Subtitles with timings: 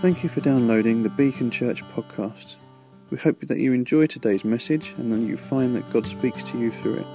[0.00, 2.54] Thank you for downloading the Beacon Church podcast.
[3.10, 6.56] We hope that you enjoy today's message and that you find that God speaks to
[6.56, 7.06] you through it.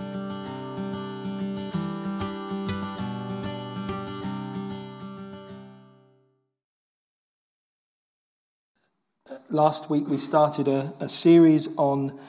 [9.50, 12.20] Last week we started a, a series on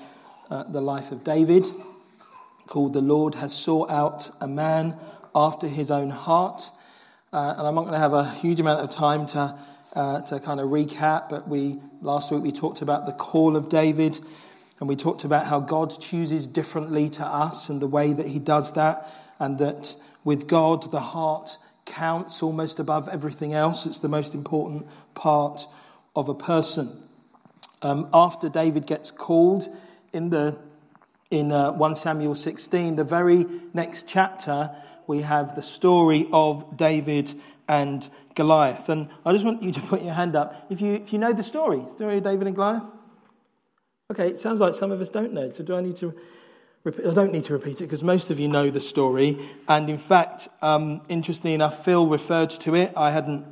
[0.50, 1.64] uh, the life of David
[2.68, 4.96] called The Lord Has Sought Out a Man
[5.34, 6.62] After His Own Heart.
[7.32, 9.58] Uh, and I'm not going to have a huge amount of time to
[9.94, 13.68] uh, to kind of recap, but we last week we talked about the call of
[13.68, 14.18] David,
[14.80, 18.38] and we talked about how God chooses differently to us and the way that He
[18.38, 19.08] does that,
[19.38, 23.86] and that with God the heart counts almost above everything else.
[23.86, 25.66] It's the most important part
[26.16, 27.02] of a person.
[27.82, 29.68] Um, after David gets called
[30.12, 30.56] in the
[31.30, 34.70] in uh, 1 Samuel 16, the very next chapter,
[35.06, 37.34] we have the story of David
[37.68, 38.88] and Goliath.
[38.88, 41.32] And I just want you to put your hand up if you, if you know
[41.32, 42.84] the story, story of David and Goliath.
[44.10, 45.50] Okay, it sounds like some of us don't know.
[45.50, 46.14] So do I need to
[46.84, 47.06] repeat?
[47.06, 49.38] I don't need to repeat it because most of you know the story.
[49.66, 52.92] And in fact, um, interestingly enough, Phil referred to it.
[52.96, 53.46] I hadn't,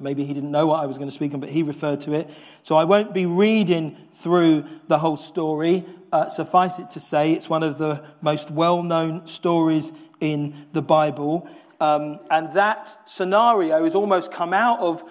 [0.00, 2.14] maybe he didn't know what I was going to speak on, but he referred to
[2.14, 2.30] it.
[2.62, 5.84] So I won't be reading through the whole story.
[6.10, 10.82] Uh, suffice it to say, it's one of the most well known stories in the
[10.82, 11.48] Bible.
[11.80, 15.02] Um, and that scenario has almost come out of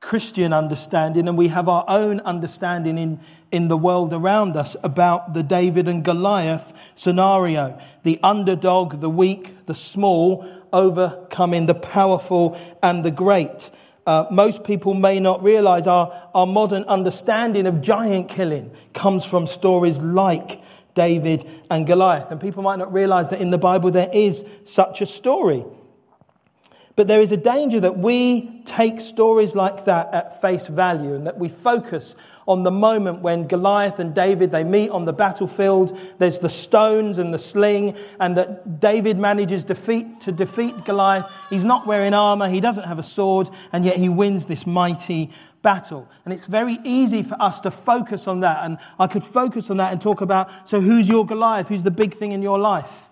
[0.00, 5.34] Christian understanding, and we have our own understanding in, in the world around us about
[5.34, 7.78] the David and Goliath scenario.
[8.02, 13.70] The underdog, the weak, the small, overcoming the powerful and the great.
[14.06, 19.46] Uh, most people may not realize our, our modern understanding of giant killing comes from
[19.46, 20.62] stories like
[20.94, 22.30] David and Goliath.
[22.30, 25.64] And people might not realize that in the Bible there is such a story.
[26.96, 31.26] But there is a danger that we take stories like that at face value and
[31.26, 32.16] that we focus
[32.48, 35.98] on the moment when Goliath and David they meet on the battlefield.
[36.18, 41.30] There's the stones and the sling, and that David manages defeat, to defeat Goliath.
[41.50, 45.30] He's not wearing armor, he doesn't have a sword, and yet he wins this mighty
[45.60, 46.08] battle.
[46.24, 48.64] And it's very easy for us to focus on that.
[48.64, 51.68] And I could focus on that and talk about so who's your Goliath?
[51.68, 53.10] Who's the big thing in your life?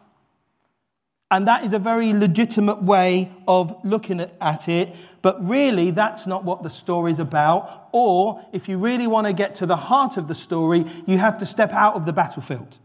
[1.30, 4.94] And that is a very legitimate way of looking at it.
[5.22, 7.88] But really, that's not what the story is about.
[7.92, 11.38] Or, if you really want to get to the heart of the story, you have
[11.38, 12.78] to step out of the battlefield.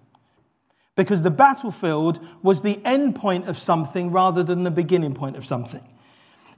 [0.95, 5.45] Because the battlefield was the end point of something rather than the beginning point of
[5.45, 5.85] something.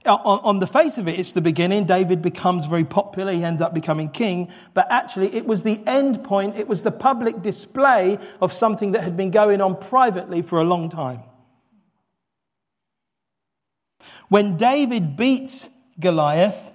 [0.04, 1.84] Uh, on, the face of it, it's the beginning.
[1.84, 3.32] David becomes very popular.
[3.32, 4.50] He ends up becoming king.
[4.74, 6.56] But actually, it was the end point.
[6.56, 10.64] It was the public display of something that had been going on privately for a
[10.64, 11.22] long time.
[14.32, 15.68] When David beats
[16.00, 16.72] Goliath,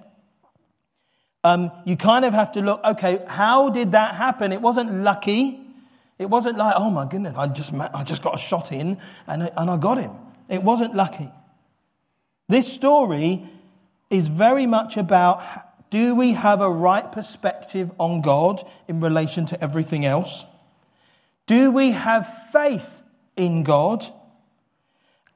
[1.42, 4.52] um, you kind of have to look, okay, how did that happen?
[4.52, 5.58] It wasn't lucky.
[6.20, 9.50] It wasn't like, oh my goodness, I just, I just got a shot in and,
[9.56, 10.12] and I got him.
[10.48, 11.32] It wasn't lucky.
[12.48, 13.42] This story
[14.08, 15.42] is very much about
[15.90, 20.46] do we have a right perspective on God in relation to everything else?
[21.46, 23.02] Do we have faith
[23.36, 24.06] in God?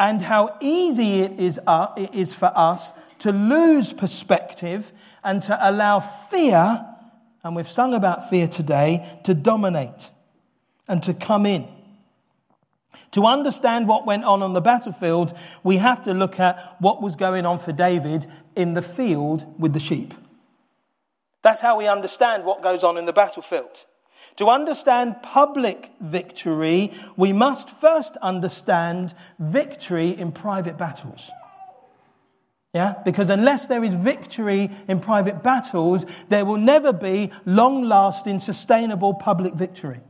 [0.02, 2.90] And how easy it is, uh, it is for us
[3.20, 4.90] to lose perspective
[5.22, 6.84] and to allow fear,
[7.44, 10.10] and we've sung about fear today, to dominate
[10.88, 11.68] and to come in.
[13.12, 17.14] To understand what went on on the battlefield, we have to look at what was
[17.14, 18.26] going on for David
[18.56, 20.14] in the field with the sheep.
[21.42, 23.86] That's how we understand what goes on in the battlefield.
[24.36, 31.30] To understand public victory, we must first understand victory in private battles.
[32.72, 32.94] Yeah?
[33.04, 39.14] Because unless there is victory in private battles, there will never be long lasting, sustainable
[39.14, 40.00] public victory.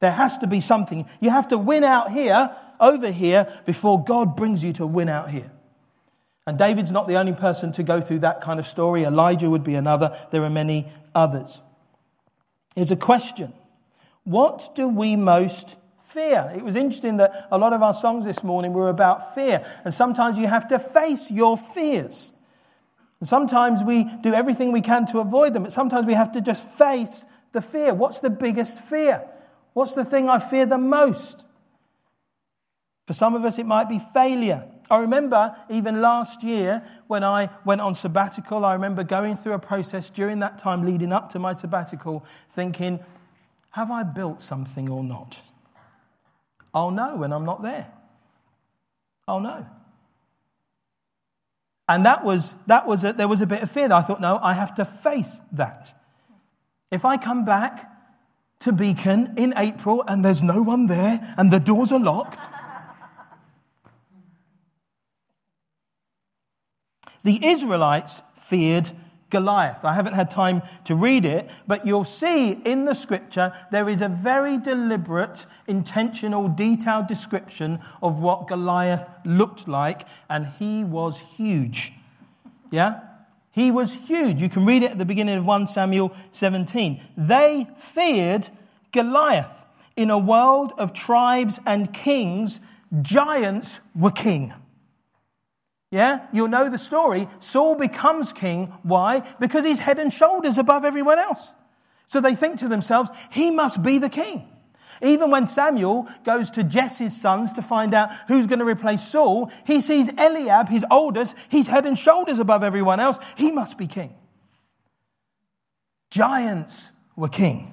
[0.00, 1.06] There has to be something.
[1.20, 5.30] You have to win out here, over here, before God brings you to win out
[5.30, 5.50] here.
[6.46, 9.04] And David's not the only person to go through that kind of story.
[9.04, 10.18] Elijah would be another.
[10.32, 11.60] There are many others.
[12.74, 13.52] Here's a question
[14.24, 15.76] What do we most
[16.06, 16.52] fear?
[16.54, 19.64] It was interesting that a lot of our songs this morning were about fear.
[19.84, 22.32] And sometimes you have to face your fears.
[23.20, 26.40] And sometimes we do everything we can to avoid them, but sometimes we have to
[26.40, 27.94] just face the fear.
[27.94, 29.22] What's the biggest fear?
[29.74, 31.44] What's the thing I fear the most?
[33.06, 34.64] For some of us, it might be failure.
[34.92, 39.58] I remember even last year when I went on sabbatical, I remember going through a
[39.58, 43.00] process during that time leading up to my sabbatical, thinking,
[43.70, 45.40] have I built something or not?
[46.74, 47.90] I'll know when I'm not there.
[49.26, 49.66] I'll know.
[51.88, 53.88] And that was, that was a, there was a bit of fear.
[53.88, 55.94] That I thought, no, I have to face that.
[56.90, 57.90] If I come back
[58.60, 62.46] to Beacon in April and there's no one there and the doors are locked,
[67.22, 68.90] the Israelites feared
[69.32, 69.84] Goliath.
[69.84, 74.02] I haven't had time to read it, but you'll see in the scripture there is
[74.02, 81.94] a very deliberate, intentional, detailed description of what Goliath looked like, and he was huge.
[82.70, 83.00] Yeah?
[83.52, 84.40] He was huge.
[84.40, 87.00] You can read it at the beginning of 1 Samuel 17.
[87.16, 88.48] They feared
[88.92, 89.64] Goliath.
[89.96, 92.60] In a world of tribes and kings,
[93.00, 94.52] giants were king.
[95.92, 97.28] Yeah, you'll know the story.
[97.38, 98.72] Saul becomes king.
[98.82, 99.20] Why?
[99.38, 101.52] Because he's head and shoulders above everyone else.
[102.06, 104.48] So they think to themselves, he must be the king.
[105.02, 109.50] Even when Samuel goes to Jesse's sons to find out who's going to replace Saul,
[109.66, 113.18] he sees Eliab, his oldest, he's head and shoulders above everyone else.
[113.36, 114.14] He must be king.
[116.10, 117.71] Giants were king.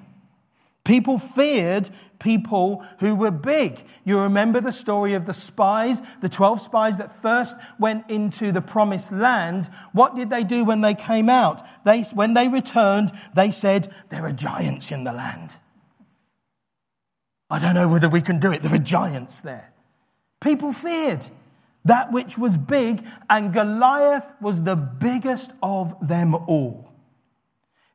[0.89, 1.87] People feared
[2.17, 3.79] people who were big.
[4.05, 8.61] You remember the story of the spies, the 12 spies that first went into the
[8.61, 9.67] promised land.
[9.91, 11.61] What did they do when they came out?
[11.85, 15.57] They, when they returned, they said, There are giants in the land.
[17.51, 18.63] I don't know whether we can do it.
[18.63, 19.71] There are giants there.
[20.41, 21.27] People feared
[21.85, 26.89] that which was big, and Goliath was the biggest of them all.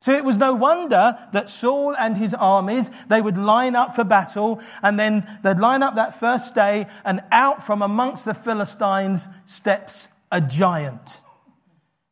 [0.04, 4.04] So it was no wonder that Saul and his armies, they would line up for
[4.04, 9.28] battle and then they'd line up that first day and out from amongst the Philistines
[9.46, 11.22] steps a giant.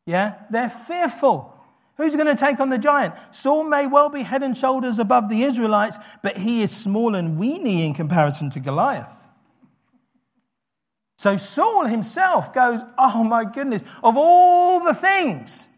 [0.07, 0.37] Yeah?
[0.49, 1.55] They're fearful.
[1.97, 3.13] Who's going to take on the giant?
[3.29, 7.37] Saul may well be head and shoulders above the Israelites, but he is small and
[7.37, 9.21] weeny in comparison to Goliath.
[11.19, 15.69] So Saul himself goes, Oh my goodness, of all the things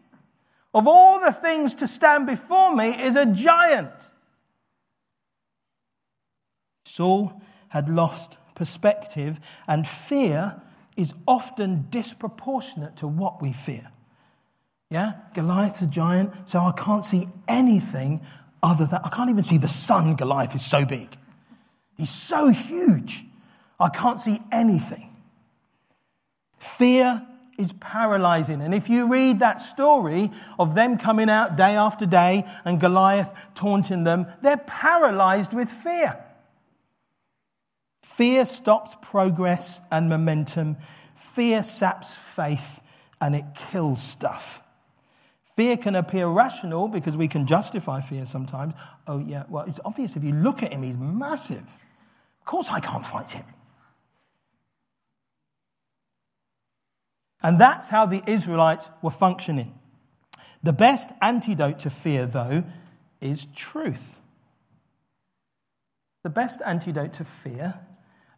[0.76, 4.10] of all the things to stand before me is a giant.
[6.84, 10.60] Saul had lost perspective, and fear
[10.94, 13.90] is often disproportionate to what we fear.
[14.90, 18.20] Yeah, Goliath's a giant, so I can't see anything
[18.62, 20.14] other than I can't even see the sun.
[20.14, 21.16] Goliath is so big,
[21.96, 23.24] he's so huge.
[23.80, 25.16] I can't see anything.
[26.58, 27.26] Fear
[27.58, 28.60] is paralyzing.
[28.60, 33.32] And if you read that story of them coming out day after day and Goliath
[33.54, 36.22] taunting them, they're paralyzed with fear.
[38.02, 40.76] Fear stops progress and momentum.
[41.14, 42.80] Fear saps faith
[43.20, 44.62] and it kills stuff.
[45.56, 48.74] Fear can appear rational because we can justify fear sometimes.
[49.06, 51.64] Oh, yeah, well, it's obvious if you look at him, he's massive.
[52.40, 53.44] Of course, I can't fight him.
[57.42, 59.78] And that's how the Israelites were functioning.
[60.62, 62.64] The best antidote to fear, though,
[63.20, 64.18] is truth.
[66.24, 67.74] The best antidote to fear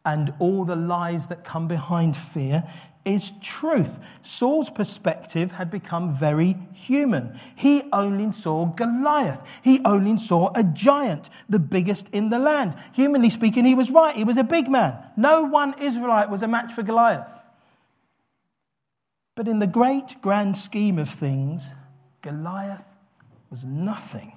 [0.05, 2.65] and all the lies that come behind fear
[3.05, 3.99] is truth.
[4.23, 7.39] Saul's perspective had become very human.
[7.57, 9.43] He only saw Goliath.
[9.63, 12.75] He only saw a giant, the biggest in the land.
[12.93, 14.15] Humanly speaking, he was right.
[14.15, 14.99] He was a big man.
[15.17, 17.33] No one Israelite was a match for Goliath.
[19.39, 21.63] But in the great grand scheme of things,
[22.23, 22.93] Goliath
[23.51, 24.33] was nothing.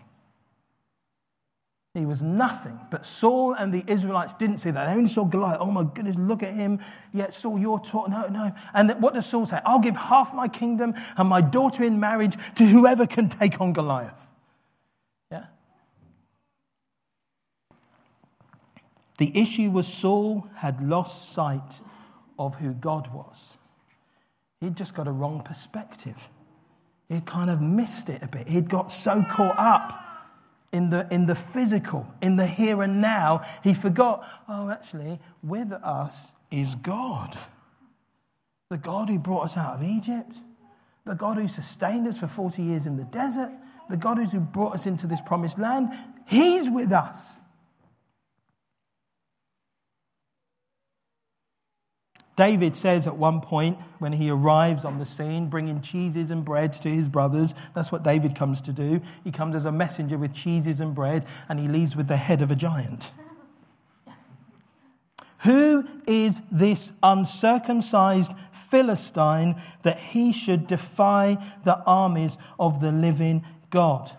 [1.95, 2.79] He was nothing.
[2.91, 4.85] But Saul and the Israelites didn't see that.
[4.85, 5.57] They only saw Goliath.
[5.59, 6.81] Oh my goodness, look at him.
[7.11, 8.11] Yet Saul, you're taught.
[8.11, 8.51] No, no.
[8.75, 9.59] And what does Saul say?
[9.65, 13.73] I'll give half my kingdom and my daughter in marriage to whoever can take on
[13.73, 14.29] Goliath.
[15.31, 15.45] Yeah?
[19.17, 21.79] The issue was Saul had lost sight
[22.37, 23.57] of who God was.
[24.61, 26.29] He'd just got a wrong perspective.
[27.09, 28.47] He'd kind of missed it a bit.
[28.47, 30.01] He'd got so caught up
[30.71, 35.71] in the, in the physical, in the here and now, he forgot, oh, actually, with
[35.73, 37.37] us is God.
[38.69, 40.37] The God who brought us out of Egypt,
[41.05, 43.51] the God who sustained us for 40 years in the desert,
[43.89, 45.89] the God who brought us into this promised land,
[46.25, 47.27] He's with us.
[52.37, 56.73] David says at one point when he arrives on the scene, bringing cheeses and bread
[56.73, 59.01] to his brothers, that's what David comes to do.
[59.23, 62.41] He comes as a messenger with cheeses and bread, and he leaves with the head
[62.41, 63.11] of a giant.
[65.39, 74.11] Who is this uncircumcised Philistine that he should defy the armies of the living God?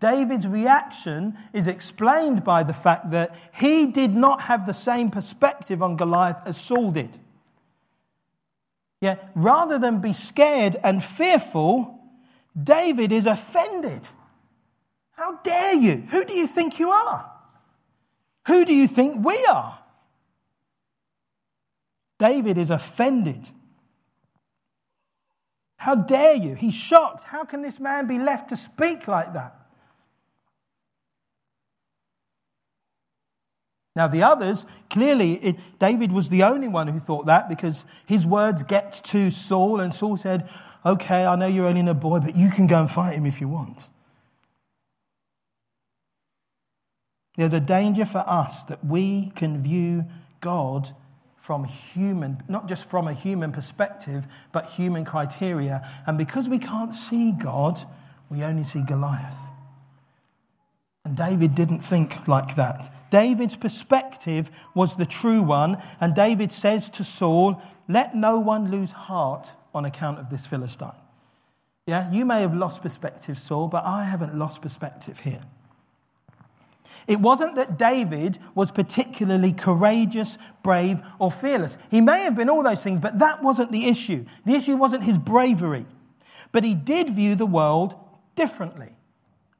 [0.00, 5.82] David's reaction is explained by the fact that he did not have the same perspective
[5.82, 7.18] on Goliath as Saul did.
[9.00, 11.98] Yeah, rather than be scared and fearful,
[12.60, 14.06] David is offended.
[15.12, 15.96] How dare you?
[15.96, 17.30] Who do you think you are?
[18.46, 19.78] Who do you think we are?
[22.18, 23.48] David is offended.
[25.76, 26.54] How dare you?
[26.54, 27.24] He's shocked.
[27.24, 29.57] How can this man be left to speak like that?
[33.98, 38.24] Now, the others, clearly, it, David was the only one who thought that because his
[38.24, 40.48] words get to Saul, and Saul said,
[40.86, 43.40] Okay, I know you're only a boy, but you can go and fight him if
[43.40, 43.88] you want.
[47.36, 50.04] There's a danger for us that we can view
[50.40, 50.90] God
[51.36, 55.84] from human, not just from a human perspective, but human criteria.
[56.06, 57.84] And because we can't see God,
[58.30, 59.40] we only see Goliath.
[61.04, 62.92] And David didn't think like that.
[63.10, 68.92] David's perspective was the true one, and David says to Saul, Let no one lose
[68.92, 70.92] heart on account of this Philistine.
[71.86, 75.40] Yeah, you may have lost perspective, Saul, but I haven't lost perspective here.
[77.06, 81.78] It wasn't that David was particularly courageous, brave, or fearless.
[81.90, 84.26] He may have been all those things, but that wasn't the issue.
[84.44, 85.86] The issue wasn't his bravery.
[86.52, 87.94] But he did view the world
[88.36, 88.94] differently.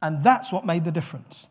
[0.02, 1.49] And that's what made the difference.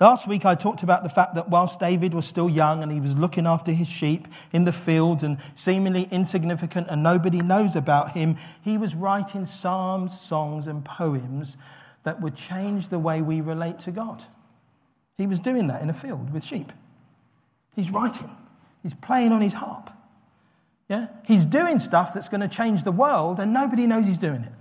[0.00, 3.00] Last week, I talked about the fact that whilst David was still young and he
[3.00, 8.12] was looking after his sheep in the fields and seemingly insignificant and nobody knows about
[8.12, 11.56] him, he was writing psalms, songs, and poems
[12.04, 14.24] that would change the way we relate to God.
[15.18, 16.72] He was doing that in a field with sheep.
[17.76, 18.30] He's writing,
[18.82, 19.90] he's playing on his harp.
[20.88, 21.08] Yeah?
[21.26, 24.52] He's doing stuff that's going to change the world, and nobody knows he's doing it.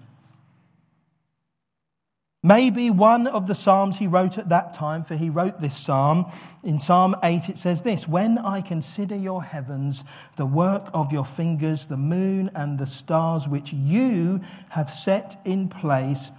[2.44, 6.26] Maybe one of the Psalms he wrote at that time, for he wrote this Psalm.
[6.64, 10.04] In Psalm 8, it says this When I consider your heavens,
[10.38, 15.70] the work of your fingers, the moon and the stars which you have set in
[15.70, 16.32] place,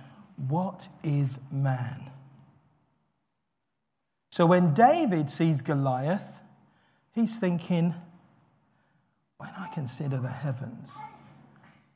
[0.49, 2.11] what is man?
[4.31, 6.41] So when David sees Goliath,
[7.13, 7.95] he's thinking,
[9.37, 10.91] When I consider the heavens,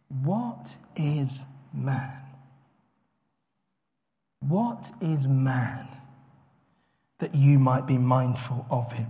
[0.09, 1.45] what is
[1.75, 2.26] man?
[4.49, 5.89] What is man
[7.19, 9.09] that you might be mindful of him?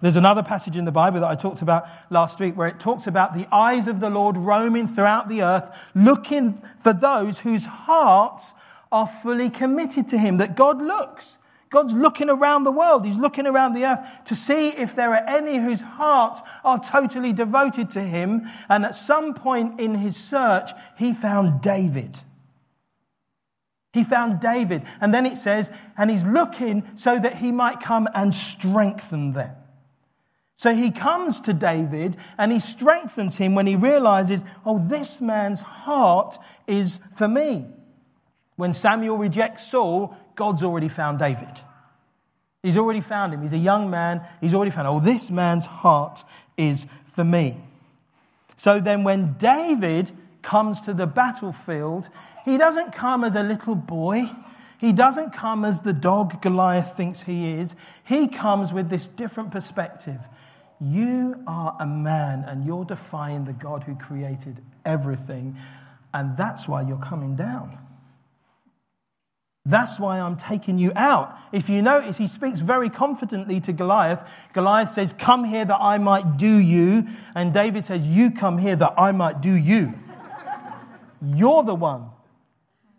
[0.00, 3.06] There's another passage in the Bible that I talked about last week where it talks
[3.06, 8.52] about the eyes of the Lord roaming throughout the earth, looking for those whose hearts
[8.92, 11.38] are fully committed to him, that God looks.
[11.70, 13.04] God's looking around the world.
[13.04, 17.32] He's looking around the earth to see if there are any whose hearts are totally
[17.32, 18.42] devoted to him.
[18.68, 22.18] And at some point in his search, he found David.
[23.96, 24.82] He found David.
[25.00, 29.56] And then it says, and he's looking so that he might come and strengthen them.
[30.58, 35.62] So he comes to David and he strengthens him when he realizes, oh, this man's
[35.62, 36.36] heart
[36.66, 37.64] is for me.
[38.56, 41.58] When Samuel rejects Saul, God's already found David.
[42.62, 43.40] He's already found him.
[43.40, 44.20] He's a young man.
[44.42, 46.22] He's already found, oh, this man's heart
[46.58, 46.84] is
[47.14, 47.62] for me.
[48.58, 50.12] So then when David
[50.46, 52.08] comes to the battlefield,
[52.44, 54.22] he doesn't come as a little boy.
[54.78, 57.74] He doesn't come as the dog Goliath thinks he is.
[58.04, 60.20] He comes with this different perspective.
[60.80, 65.56] You are a man and you're defying the God who created everything.
[66.14, 67.78] And that's why you're coming down.
[69.64, 71.36] That's why I'm taking you out.
[71.50, 74.30] If you notice, he speaks very confidently to Goliath.
[74.52, 77.08] Goliath says, Come here that I might do you.
[77.34, 79.94] And David says, You come here that I might do you.
[81.20, 82.10] You're the one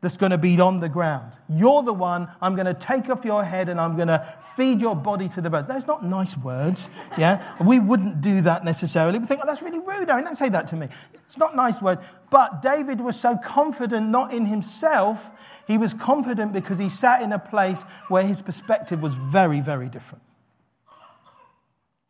[0.02, 1.34] that's going to be on the ground.
[1.50, 4.80] You're the one, I'm going to take off your head and I'm going to feed
[4.80, 5.68] your body to the birds.
[5.68, 7.56] Those are not nice words, yeah?
[7.64, 9.18] We wouldn't do that necessarily.
[9.18, 10.24] We think, oh, that's really rude, Aaron.
[10.24, 10.88] Don't say that to me.
[11.26, 12.06] It's not nice words.
[12.30, 17.34] But David was so confident, not in himself, he was confident because he sat in
[17.34, 20.24] a place where his perspective was very, very different.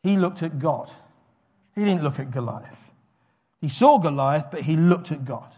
[0.04, 0.92] He looked at God.
[1.74, 2.92] He didn't look at Goliath.
[3.62, 5.54] He saw Goliath, but he looked at God.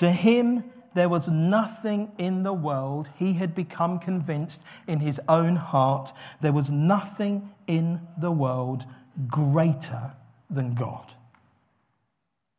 [0.00, 0.64] To him,
[0.94, 3.10] there was nothing in the world.
[3.18, 8.86] He had become convinced in his own heart there was nothing in the world
[9.26, 10.12] greater
[10.48, 11.12] than God.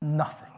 [0.04, 0.54] Nothing.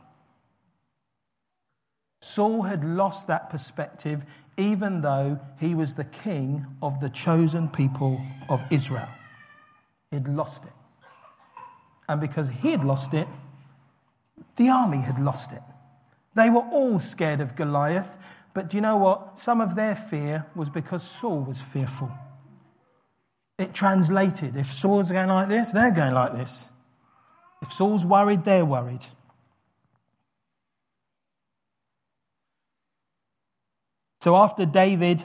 [2.21, 4.25] Saul had lost that perspective
[4.57, 9.07] even though he was the king of the chosen people of Israel.
[10.11, 10.73] He'd lost it.
[12.09, 13.29] And because he had lost it,
[14.57, 15.61] the army had lost it.
[16.35, 18.17] They were all scared of Goliath,
[18.53, 19.39] but do you know what?
[19.39, 22.11] Some of their fear was because Saul was fearful.
[23.57, 24.55] It translated.
[24.55, 26.67] If Saul's going like this, they're going like this.
[27.61, 29.05] If Saul's worried, they're worried.
[34.21, 35.23] So after David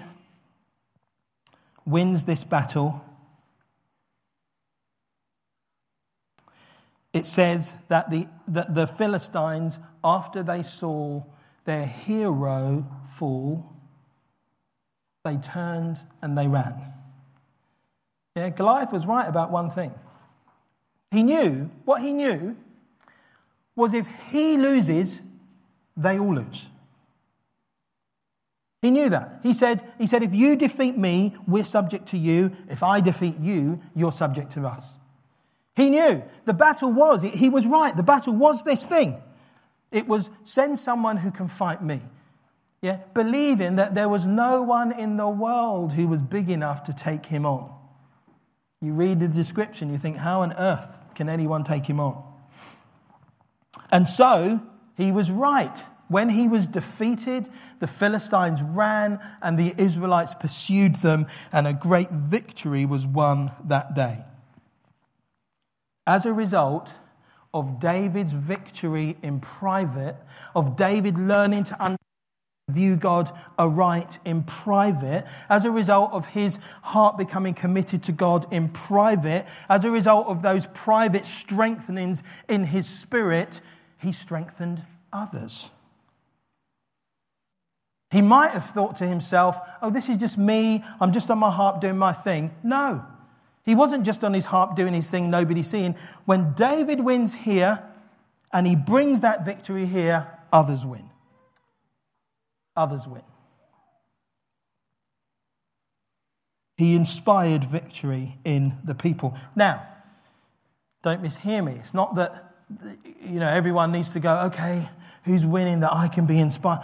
[1.87, 3.05] wins this battle,
[7.13, 9.79] it says that the, that the Philistines,
[10.17, 11.23] after they saw
[11.65, 13.77] their hero fall,
[15.25, 16.75] they turned and they ran.
[18.35, 19.93] Yeah, Goliath was right about one thing.
[21.11, 22.57] He knew, what he knew
[23.77, 25.21] was if he loses,
[25.97, 26.69] they all lose.
[28.81, 29.41] He knew that.
[29.43, 32.53] He said, he said, if you defeat me, we're subject to you.
[32.69, 34.95] If I defeat you, you're subject to us.
[35.75, 37.97] He knew the battle was, he was right.
[37.97, 39.21] The battle was this thing.
[39.91, 42.01] It was send someone who can fight me.
[42.81, 46.93] Yeah, believing that there was no one in the world who was big enough to
[46.93, 47.73] take him on.
[48.81, 52.23] You read the description, you think, how on earth can anyone take him on?
[53.91, 54.63] And so
[54.97, 55.83] he was right.
[56.07, 57.49] When he was defeated,
[57.81, 63.95] the Philistines ran and the Israelites pursued them, and a great victory was won that
[63.95, 64.19] day.
[66.07, 66.93] As a result
[67.53, 70.17] of David's victory in private,
[70.55, 71.97] of David learning to
[72.69, 78.53] view God aright in private, as a result of his heart becoming committed to God
[78.53, 83.61] in private, as a result of those private strengthenings in his spirit,
[83.99, 85.71] he strengthened others.
[88.11, 91.51] He might have thought to himself, oh, this is just me, I'm just on my
[91.51, 92.55] harp doing my thing.
[92.63, 93.05] No,
[93.69, 95.95] he wasn't just on his harp doing his thing, nobody seeing.
[96.25, 97.83] When David wins here
[98.51, 101.11] and he brings that victory here, others win.
[102.75, 103.21] Others win.
[106.79, 109.37] He inspired victory in the people.
[109.55, 109.87] Now,
[111.03, 111.73] don't mishear me.
[111.73, 112.55] It's not that
[113.21, 114.89] you know everyone needs to go, okay,
[115.25, 116.81] who's winning that I can be inspired.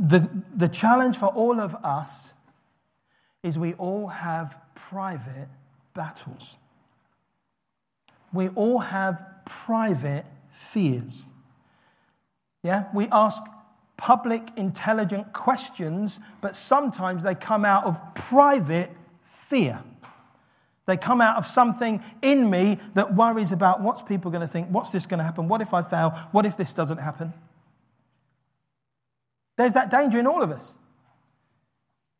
[0.00, 2.32] The, the challenge for all of us
[3.44, 5.46] is we all have private
[5.94, 6.56] battles.
[8.32, 11.30] We all have private fears.
[12.62, 13.42] Yeah, we ask
[13.96, 18.90] public, intelligent questions, but sometimes they come out of private
[19.24, 19.82] fear.
[20.86, 24.68] They come out of something in me that worries about what's people going to think,
[24.68, 27.32] what's this going to happen, what if I fail, what if this doesn't happen.
[29.56, 30.74] There's that danger in all of us.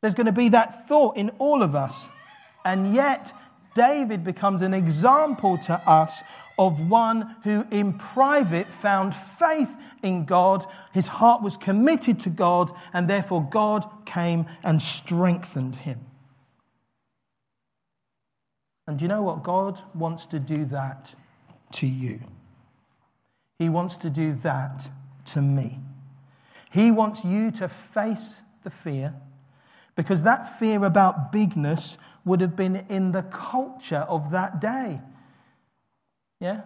[0.00, 2.08] There's going to be that thought in all of us.
[2.64, 3.32] And yet,
[3.74, 6.22] David becomes an example to us
[6.58, 10.66] of one who in private found faith in God.
[10.92, 16.00] His heart was committed to God, and therefore God came and strengthened him.
[18.86, 19.42] And you know what?
[19.42, 21.14] God wants to do that
[21.72, 22.20] to you.
[23.58, 24.90] He wants to do that
[25.26, 25.78] to me.
[26.70, 29.14] He wants you to face the fear
[29.94, 35.00] because that fear about bigness would have been in the culture of that day.
[36.40, 36.62] Yeah?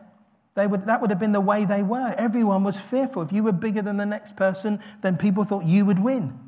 [0.55, 2.14] They would, that would have been the way they were.
[2.16, 3.23] Everyone was fearful.
[3.23, 6.38] If you were bigger than the next person, then people thought you would win.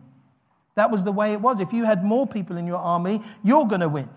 [0.76, 1.60] That was the way it was.
[1.60, 4.08] If you had more people in your army, you're going to win.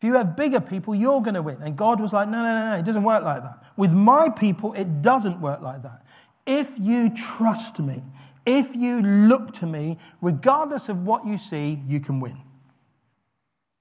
[0.00, 1.62] If you have bigger people, you're going to win.
[1.62, 3.64] And God was like, no, no, no, no, it doesn't work like that.
[3.76, 6.04] With my people, it doesn't work like that.
[6.44, 8.02] If you trust me,
[8.44, 12.36] if you look to me, regardless of what you see, you can win.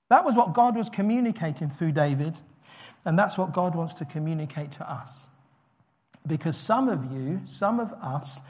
[0.09, 2.39] That was what God was communicating through David,
[3.03, 5.27] and that's what God wants to communicate to us.
[6.27, 8.41] Because some of you, some of us,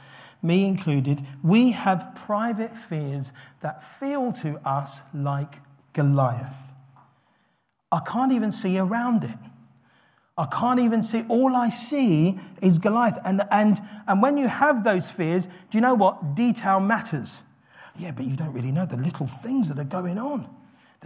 [0.41, 5.61] me included, we have private fears that feel to us like
[5.93, 6.73] Goliath.
[7.91, 9.37] I can't even see around it.
[10.37, 13.17] I can't even see, all I see is Goliath.
[13.23, 16.35] And, and, and when you have those fears, do you know what?
[16.35, 17.39] Detail matters.
[17.97, 20.49] Yeah, but you don't really know the little things that are going on.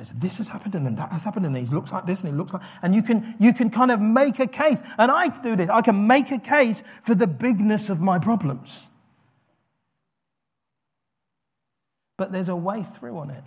[0.08, 2.36] This has happened and then that has happened and he looks like this and he
[2.36, 4.82] looks like, and you can, you can kind of make a case.
[4.98, 5.70] And I do this.
[5.70, 8.90] I can make a case for the bigness of my problems.
[12.18, 13.44] But there's a way through on it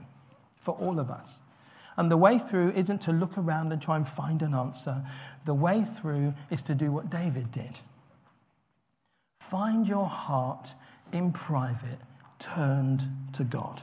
[0.57, 1.41] for all of us.
[1.97, 5.05] And the way through isn't to look around and try and find an answer.
[5.45, 7.81] The way through is to do what David did
[9.53, 10.75] find your heart
[11.13, 11.99] in private,
[12.39, 13.03] turned
[13.35, 13.83] to God.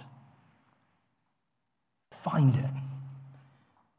[2.24, 2.66] Find it.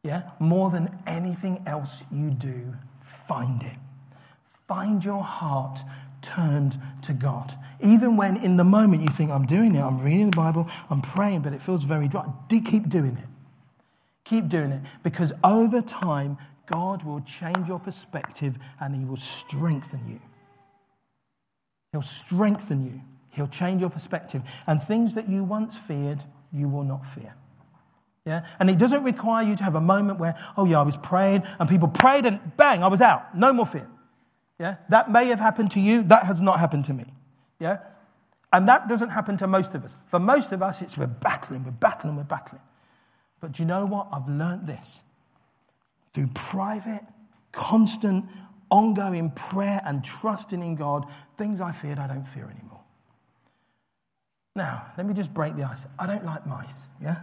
[0.03, 0.31] Yeah?
[0.39, 3.77] More than anything else you do, find it.
[4.69, 5.81] Find your heart
[6.23, 7.55] turned to God.
[7.81, 11.03] Even when in the moment you think, I'm doing it, I'm reading the Bible, I'm
[11.03, 13.27] praying, but it feels very dry, keep doing it.
[14.25, 20.01] Keep doing it because over time, God will change your perspective and He will strengthen
[20.07, 20.21] you.
[21.93, 23.01] He'll strengthen you.
[23.31, 24.43] He'll change your perspective.
[24.67, 27.35] And things that you once feared, you will not fear.
[28.31, 28.47] Yeah?
[28.61, 31.43] And it doesn't require you to have a moment where, oh, yeah, I was praying
[31.59, 33.37] and people prayed and bang, I was out.
[33.37, 33.89] No more fear.
[34.57, 34.77] Yeah?
[34.89, 36.05] That may have happened to you.
[36.05, 37.07] That has not happened to me.
[37.59, 37.79] Yeah?
[38.53, 39.97] And that doesn't happen to most of us.
[40.07, 42.63] For most of us, it's we're battling, we're battling, we're battling.
[43.41, 44.07] But do you know what?
[44.13, 45.03] I've learned this.
[46.13, 47.03] Through private,
[47.51, 48.27] constant,
[48.71, 52.81] ongoing prayer and trusting in God, things I feared I don't fear anymore.
[54.55, 55.85] Now, let me just break the ice.
[55.99, 57.17] I don't like mice, yeah?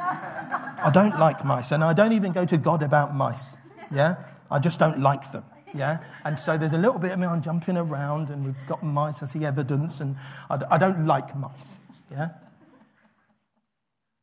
[0.00, 3.56] I don't like mice, and I don't even go to God about mice,
[3.90, 4.16] yeah?
[4.50, 5.98] I just don't like them, yeah?
[6.24, 9.22] And so there's a little bit of me, I'm jumping around, and we've got mice,
[9.22, 10.16] I see evidence, and
[10.48, 11.74] I, I don't like mice,
[12.10, 12.30] yeah?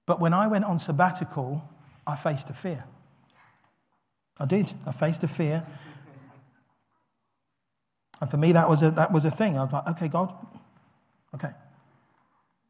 [0.05, 1.67] But when I went on sabbatical,
[2.05, 2.85] I faced a fear.
[4.38, 4.71] I did.
[4.85, 5.63] I faced a fear.
[8.21, 9.57] And for me, that was a, that was a thing.
[9.57, 10.33] I was like, okay, God,
[11.33, 11.51] okay.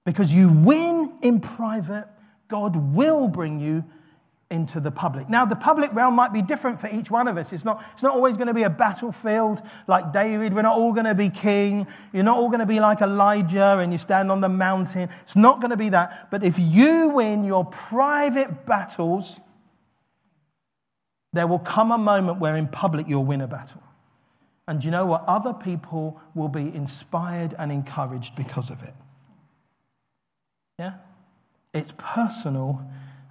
[0.06, 2.08] Because you win in private,
[2.48, 3.84] God will bring you
[4.52, 5.28] into the public.
[5.28, 7.52] Now, the public realm might be different for each one of us.
[7.52, 10.54] It's not, it's not always going to be a battlefield like David.
[10.54, 11.88] We're not all going to be king.
[12.14, 15.10] You're not all going to be like Elijah and you stand on the mountain.
[15.24, 16.30] It's not going to be that.
[16.30, 19.40] But if you win your private battles,
[21.34, 23.82] there will come a moment where in public you'll win a battle.
[24.68, 25.24] And you know what?
[25.28, 28.94] Other people will be inspired and encouraged because of it.
[30.80, 30.94] Yeah?
[31.76, 32.82] It's personal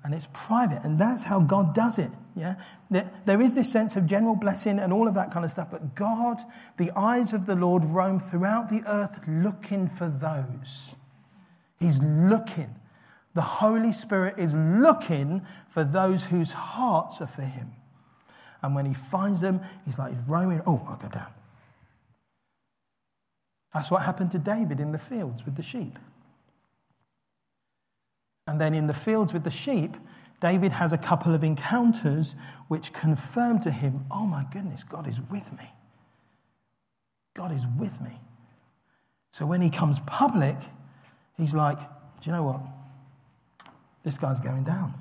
[0.04, 0.84] and it's private.
[0.84, 2.10] And that's how God does it.
[2.36, 2.56] Yeah?
[2.90, 5.70] There is this sense of general blessing and all of that kind of stuff.
[5.70, 6.40] But God,
[6.76, 10.94] the eyes of the Lord roam throughout the earth looking for those.
[11.80, 12.74] He's looking.
[13.32, 17.72] The Holy Spirit is looking for those whose hearts are for Him.
[18.62, 20.60] And when He finds them, He's like, He's roaming.
[20.66, 21.32] Oh, I'll go down.
[23.72, 25.98] That's what happened to David in the fields with the sheep.
[28.46, 29.96] And then in the fields with the sheep,
[30.40, 32.34] David has a couple of encounters
[32.68, 35.72] which confirm to him, oh my goodness, God is with me.
[37.34, 38.20] God is with me.
[39.32, 40.56] So when he comes public,
[41.36, 42.60] he's like, do you know what?
[44.04, 44.94] This guy's going down.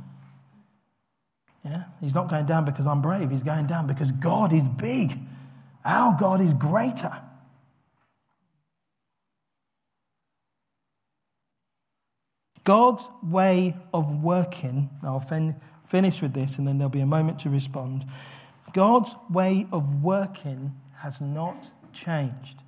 [1.63, 1.84] Yeah?
[2.01, 3.29] He's not going down because I'm brave.
[3.29, 5.12] He's going down because God is big.
[5.86, 7.13] Our God is greater.
[12.63, 17.39] God's way of working, I'll fin- finish with this and then there'll be a moment
[17.39, 18.06] to respond.
[18.73, 22.63] God's way of working has not changed.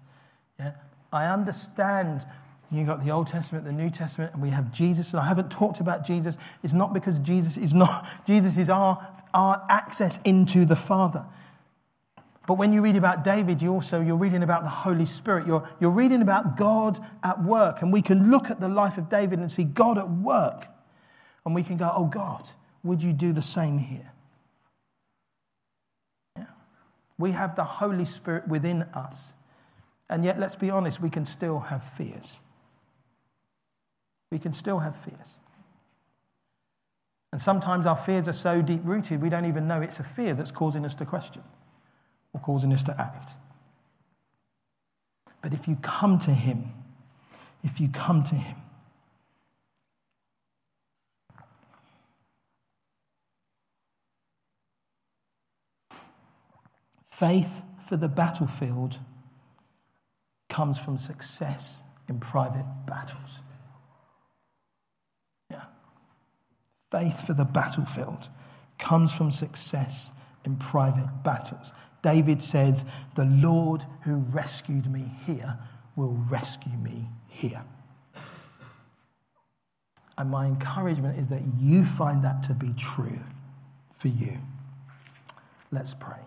[0.60, 0.74] Yeah?
[1.12, 2.26] I understand
[2.72, 5.12] you've got the Old Testament, the New Testament, and we have Jesus.
[5.12, 6.38] And I haven't talked about Jesus.
[6.64, 11.26] It's not because Jesus is not, Jesus is our, our access into the Father.
[12.48, 15.48] But when you read about David, you also, you're reading about the Holy Spirit.
[15.48, 17.82] You're, you're reading about God at work.
[17.82, 20.68] And we can look at the life of David and see God at work.
[21.46, 22.48] And we can go, oh God,
[22.84, 24.12] would you do the same here?
[26.38, 26.46] Yeah.
[27.18, 29.34] We have the Holy Spirit within us.
[30.08, 32.40] And yet, let's be honest, we can still have fears.
[34.32, 35.40] We can still have fears.
[37.32, 40.36] And sometimes our fears are so deep rooted, we don't even know it's a fear
[40.36, 41.42] that's causing us to question
[42.36, 43.32] or causing us to act.
[45.42, 46.66] But if you come to Him,
[47.64, 48.58] if you come to Him,
[57.10, 59.00] faith for the battlefield
[60.50, 63.40] comes from success in private battles.
[65.50, 65.64] Yeah.
[66.92, 68.28] Faith for the battlefield
[68.78, 70.12] comes from success
[70.44, 71.72] in private battles.
[72.06, 75.58] David says, The Lord who rescued me here
[75.96, 77.64] will rescue me here.
[80.16, 83.20] And my encouragement is that you find that to be true
[83.92, 84.38] for you.
[85.72, 86.20] Let's pray.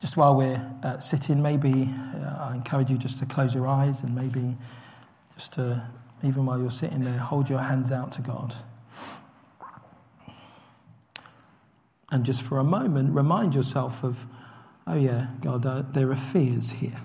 [0.00, 4.02] just while we're uh, sitting, maybe uh, I encourage you just to close your eyes
[4.02, 4.56] and maybe
[5.36, 5.88] just to,
[6.24, 8.52] even while you're sitting there, hold your hands out to God.
[12.10, 14.26] And just for a moment, remind yourself of,
[14.88, 17.00] oh yeah, God, uh, there are fears here.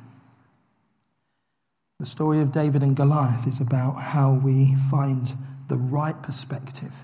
[2.00, 5.32] The story of David and Goliath is about how we find
[5.68, 7.04] the right perspective,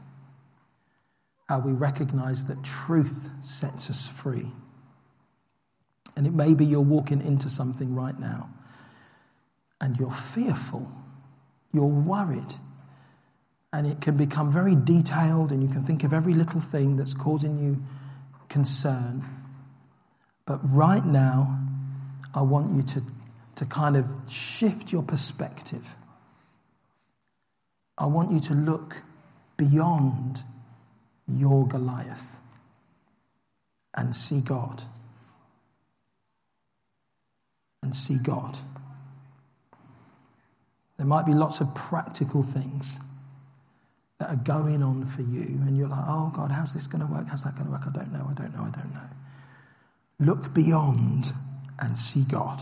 [1.47, 4.47] how we recognize that truth sets us free
[6.19, 8.49] And it may be you're walking into something right now
[9.79, 10.91] and you're fearful,
[11.71, 12.55] you're worried,
[13.71, 17.13] and it can become very detailed and you can think of every little thing that's
[17.13, 17.81] causing you
[18.49, 19.23] concern.
[20.45, 21.57] But right now,
[22.35, 23.01] I want you to,
[23.55, 25.95] to kind of shift your perspective.
[27.97, 29.03] I want you to look
[29.55, 30.43] beyond
[31.29, 32.39] your Goliath
[33.93, 34.83] and see God.
[37.89, 38.55] And see God.
[40.97, 42.99] There might be lots of practical things
[44.19, 47.11] that are going on for you, and you're like, oh God, how's this going to
[47.11, 47.27] work?
[47.27, 47.81] How's that going to work?
[47.87, 49.09] I don't know, I don't know, I don't know.
[50.19, 51.31] Look beyond
[51.79, 52.61] and see God.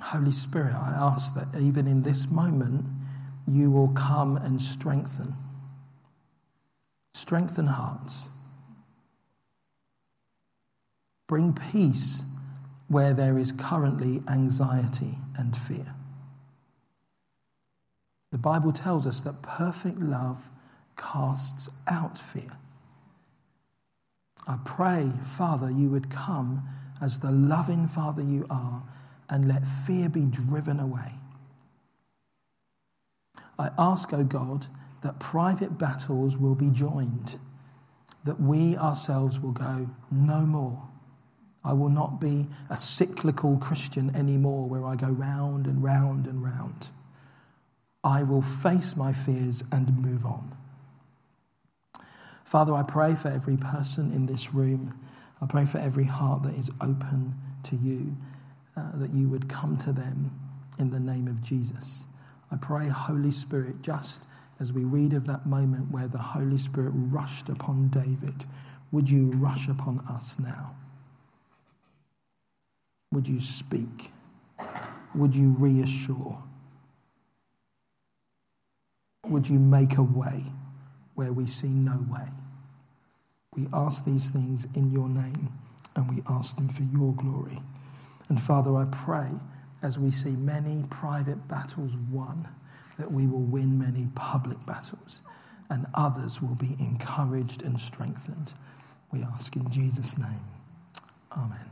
[0.00, 2.86] Holy Spirit, I ask that even in this moment,
[3.46, 5.34] you will come and strengthen.
[7.14, 8.28] Strengthen hearts.
[11.26, 12.24] Bring peace
[12.88, 15.94] where there is currently anxiety and fear.
[18.32, 20.48] The Bible tells us that perfect love
[20.96, 22.50] casts out fear.
[24.46, 26.62] I pray, Father, you would come
[27.00, 28.82] as the loving Father you are
[29.28, 31.12] and let fear be driven away.
[33.62, 34.66] I ask, O oh God,
[35.02, 37.38] that private battles will be joined,
[38.24, 40.88] that we ourselves will go no more.
[41.64, 46.42] I will not be a cyclical Christian anymore where I go round and round and
[46.42, 46.88] round.
[48.02, 50.56] I will face my fears and move on.
[52.44, 54.98] Father, I pray for every person in this room.
[55.40, 58.16] I pray for every heart that is open to you
[58.76, 60.32] uh, that you would come to them
[60.80, 62.06] in the name of Jesus.
[62.52, 64.26] I pray, Holy Spirit, just
[64.60, 68.44] as we read of that moment where the Holy Spirit rushed upon David,
[68.92, 70.74] would you rush upon us now?
[73.10, 74.12] Would you speak?
[75.14, 76.42] Would you reassure?
[79.28, 80.44] Would you make a way
[81.14, 82.28] where we see no way?
[83.54, 85.52] We ask these things in your name
[85.96, 87.60] and we ask them for your glory.
[88.28, 89.28] And Father, I pray
[89.82, 92.48] as we see many private battles won,
[92.98, 95.22] that we will win many public battles
[95.70, 98.52] and others will be encouraged and strengthened.
[99.10, 100.44] We ask in Jesus' name.
[101.32, 101.70] Amen.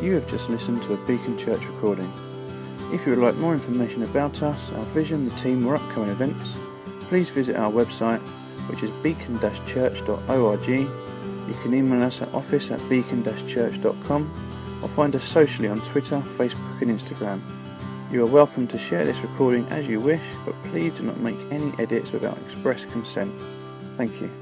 [0.00, 2.10] You have just listened to a Beacon Church recording.
[2.92, 6.58] If you would like more information about us, our vision, the team, or upcoming events,
[7.02, 8.20] please visit our website,
[8.68, 10.90] which is beacon-church.org
[11.50, 16.80] you can email us at office at beacon-church.com or find us socially on Twitter, Facebook
[16.80, 17.40] and Instagram.
[18.10, 21.38] You are welcome to share this recording as you wish, but please do not make
[21.50, 23.32] any edits without express consent.
[23.96, 24.39] Thank you.